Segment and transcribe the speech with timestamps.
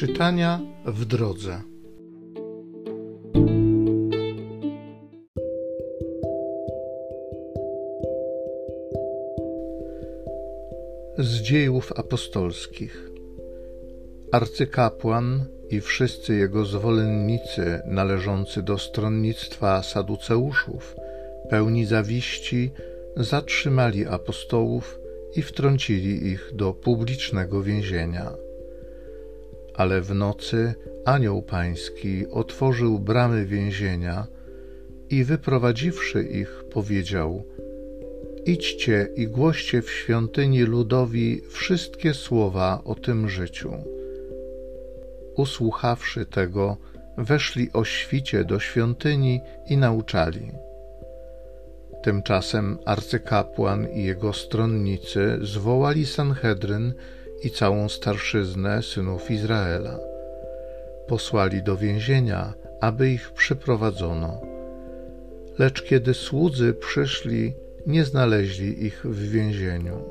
[0.00, 1.62] Czytania w drodze.
[11.18, 13.10] Z dziejów apostolskich.
[14.32, 20.96] Arcykapłan i wszyscy jego zwolennicy należący do stronnictwa saduceuszów,
[21.50, 22.70] pełni zawiści,
[23.16, 24.98] zatrzymali apostołów
[25.36, 28.49] i wtrącili ich do publicznego więzienia.
[29.74, 30.74] Ale w nocy
[31.04, 34.26] anioł pański otworzył bramy więzienia
[35.10, 37.44] i wyprowadziwszy ich, powiedział:
[38.44, 43.72] Idźcie i głoście w świątyni ludowi wszystkie słowa o tym życiu.
[45.36, 46.76] Usłuchawszy tego,
[47.18, 50.52] weszli o świcie do świątyni i nauczali.
[52.02, 56.94] Tymczasem arcykapłan i jego stronnicy zwołali Sanhedryn
[57.42, 59.98] i całą starszyznę synów Izraela.
[61.06, 64.40] Posłali do więzienia, aby ich przyprowadzono.
[65.58, 67.54] Lecz kiedy słudzy przyszli,
[67.86, 70.04] nie znaleźli ich w więzieniu.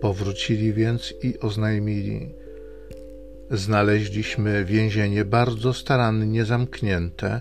[0.00, 2.34] Powrócili więc i oznajmili:
[3.50, 7.40] Znaleźliśmy więzienie bardzo starannie zamknięte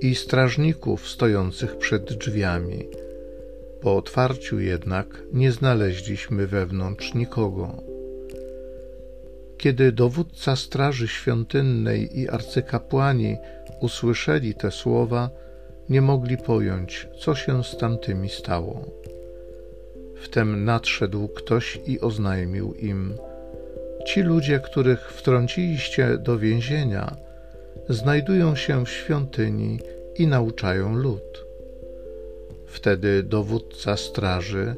[0.00, 2.88] i strażników stojących przed drzwiami.
[3.80, 7.93] Po otwarciu jednak nie znaleźliśmy wewnątrz nikogo.
[9.64, 13.36] Kiedy dowódca straży świątynnej i arcykapłani
[13.80, 15.30] usłyszeli te słowa,
[15.88, 18.86] nie mogli pojąć, co się z tamtymi stało.
[20.16, 23.14] Wtem nadszedł ktoś i oznajmił im:
[24.06, 27.16] Ci ludzie, których wtrąciliście do więzienia,
[27.88, 29.78] znajdują się w świątyni
[30.16, 31.44] i nauczają lud.
[32.66, 34.76] Wtedy dowódca straży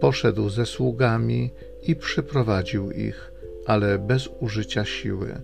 [0.00, 1.50] poszedł ze sługami
[1.82, 3.29] i przyprowadził ich,
[3.66, 5.40] ale bez użycia siły,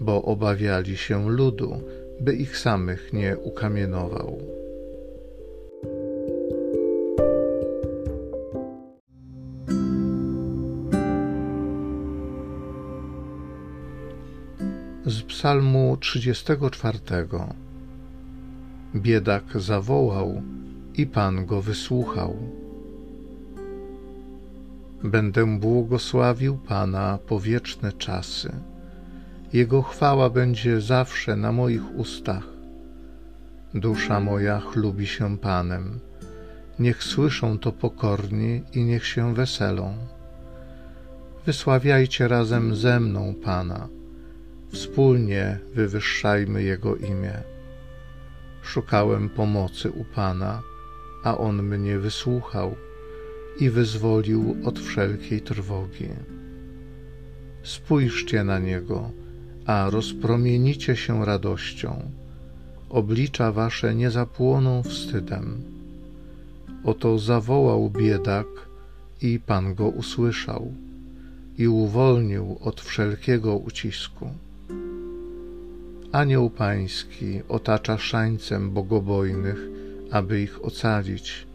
[0.00, 1.82] bo obawiali się ludu,
[2.20, 4.38] by ich samych nie ukamienował.
[15.06, 16.98] Z Psalmu 34.
[18.94, 20.42] Biedak zawołał
[20.94, 22.59] i Pan go wysłuchał.
[25.04, 28.52] Będę błogosławił Pana po wieczne czasy.
[29.52, 32.48] Jego chwała będzie zawsze na moich ustach.
[33.74, 36.00] Dusza moja chlubi się Panem.
[36.78, 39.94] Niech słyszą to pokorni i niech się weselą.
[41.46, 43.88] Wysławiajcie razem ze mną Pana.
[44.72, 47.34] Wspólnie wywyższajmy Jego imię.
[48.62, 50.62] Szukałem pomocy u Pana,
[51.24, 52.74] a On mnie wysłuchał
[53.58, 56.08] i wyzwolił od wszelkiej trwogi.
[57.62, 59.10] Spójrzcie na Niego,
[59.66, 62.10] a rozpromienicie się radością.
[62.88, 65.62] Oblicza wasze nie zapłoną wstydem.
[66.84, 68.46] Oto zawołał biedak
[69.22, 70.72] i Pan go usłyszał
[71.58, 74.30] i uwolnił od wszelkiego ucisku.
[76.12, 79.68] Anioł Pański otacza szańcem bogobojnych,
[80.10, 81.49] aby ich ocalić.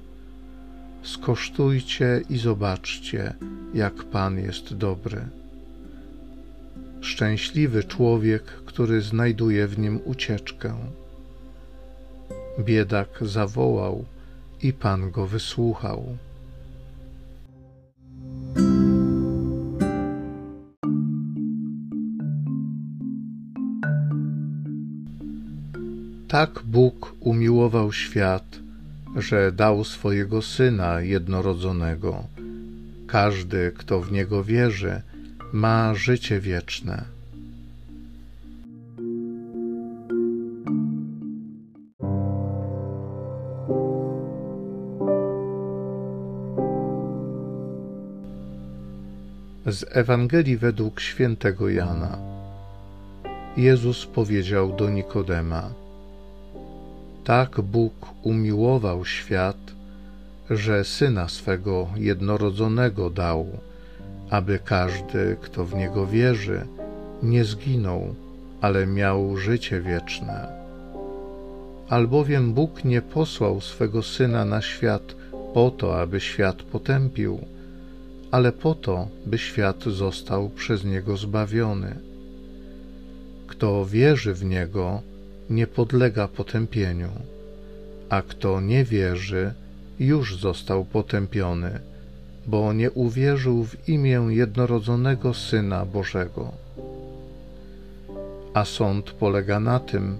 [1.05, 3.33] Skosztujcie i zobaczcie,
[3.73, 5.21] jak Pan jest dobry.
[7.01, 10.75] Szczęśliwy człowiek, który znajduje w nim ucieczkę.
[12.59, 14.05] Biedak zawołał
[14.61, 16.17] i Pan go wysłuchał.
[26.27, 28.64] Tak Bóg umiłował świat,
[29.15, 32.23] że dał swojego Syna jednorodzonego.
[33.07, 35.01] Każdy, kto w Niego wierzy,
[35.53, 37.15] ma życie wieczne.
[49.65, 52.17] Z Ewangelii według świętego Jana.
[53.57, 55.84] Jezus powiedział do Nikodema:
[57.25, 57.93] Tak Bóg
[58.23, 59.57] umiłował świat,
[60.49, 63.47] że syna swego jednorodzonego dał,
[64.29, 66.67] aby każdy, kto w niego wierzy,
[67.23, 68.15] nie zginął,
[68.61, 70.47] ale miał życie wieczne.
[71.89, 75.15] Albowiem Bóg nie posłał swego syna na świat
[75.53, 77.39] po to, aby świat potępił,
[78.31, 81.95] ale po to, by świat został przez niego zbawiony.
[83.47, 85.01] Kto wierzy w niego,
[85.49, 87.09] nie podlega potępieniu,
[88.09, 89.53] a kto nie wierzy,
[89.99, 91.79] już został potępiony,
[92.47, 96.51] bo nie uwierzył w imię jednorodzonego Syna Bożego.
[98.53, 100.17] A sąd polega na tym,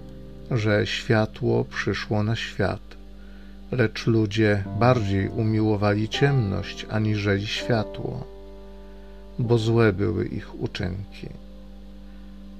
[0.50, 2.96] że światło przyszło na świat,
[3.72, 8.24] lecz ludzie bardziej umiłowali ciemność aniżeli światło,
[9.38, 11.28] bo złe były ich uczynki.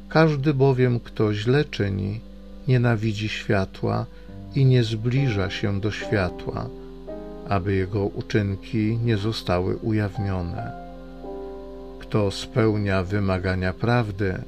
[0.09, 2.21] Każdy bowiem, kto źle czyni,
[2.69, 4.07] nienawidzi światła
[4.55, 6.69] i nie zbliża się do światła,
[7.49, 10.73] aby jego uczynki nie zostały ujawnione.
[11.99, 14.39] Kto spełnia wymagania prawdy,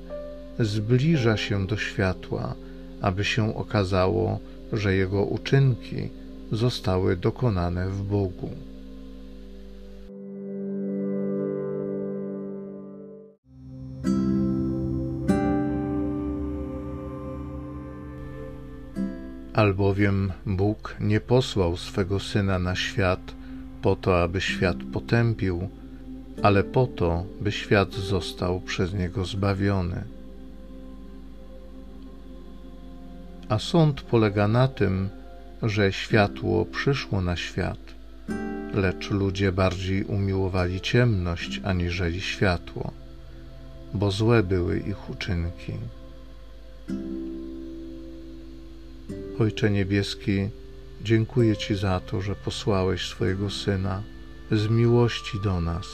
[0.59, 2.55] zbliża się do światła,
[3.01, 4.39] aby się okazało,
[4.73, 6.09] że jego uczynki
[6.53, 8.51] zostały dokonane w Bogu.
[19.59, 23.35] Albowiem Bóg nie posłał swego Syna na świat
[23.83, 25.69] po to, aby świat potępił,
[26.43, 30.05] ale po to, by świat został przez Niego zbawiony.
[33.49, 35.09] A sąd polega na tym,
[35.63, 37.95] że światło przyszło na świat,
[38.75, 42.93] lecz ludzie bardziej umiłowali ciemność aniżeli światło,
[43.95, 45.73] bo złe były ich uczynki.
[49.39, 50.49] Ojcze Niebieski,
[51.03, 54.03] dziękuję Ci za to, że posłałeś swojego Syna
[54.53, 55.87] z miłości do nas.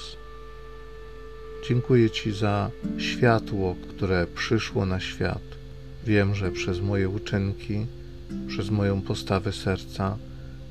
[1.68, 5.42] Dziękuję Ci za światło, które przyszło na świat.
[6.06, 7.86] Wiem, że przez moje uczynki,
[8.48, 10.18] przez moją postawę serca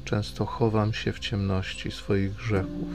[0.05, 2.89] często chowam się w ciemności swoich grzechów.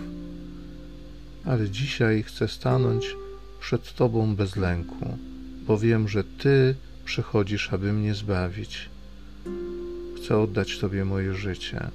[1.44, 3.16] Ale dzisiaj chcę stanąć
[3.60, 5.18] przed Tobą bez lęku,
[5.66, 6.74] bo wiem, że Ty
[7.04, 8.88] przychodzisz, aby mnie zbawić.
[10.28, 11.90] Chcę oddać Tobie moje życie.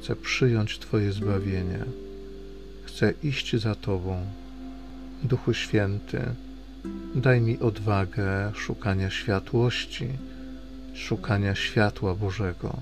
[0.00, 1.84] Chcę przyjąć Twoje zbawienie.
[2.84, 4.26] Chcę iść za Tobą.
[5.22, 6.20] Duchu Święty,
[7.14, 10.08] daj mi odwagę szukania światłości,
[10.94, 12.76] szukania światła Bożego,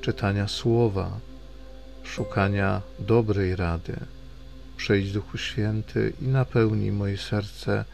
[0.00, 1.20] czytania Słowa,
[2.04, 3.96] szukania dobrej rady.
[4.76, 7.84] Przejdź Duchu Święty i napełnij moje serce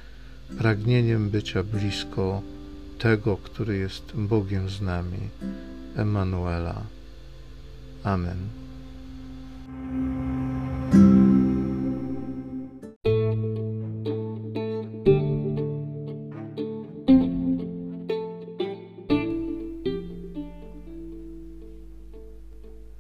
[0.59, 2.43] pragnieniem bycia blisko
[2.99, 5.19] tego, który jest Bogiem z nami
[5.97, 6.83] Emanuela.
[8.05, 8.61] Amen.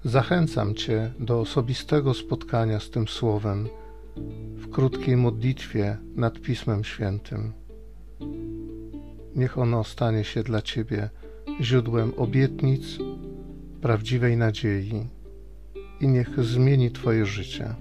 [0.04, 3.68] Zachęcam Cię do osobistego spotkania z tym Słowem
[4.56, 7.52] w krótkiej modlitwie nad Pismem Świętym.
[9.36, 11.10] Niech ono stanie się dla Ciebie
[11.60, 12.98] źródłem obietnic,
[13.80, 15.06] prawdziwej nadziei
[16.00, 17.74] i niech zmieni Twoje życie.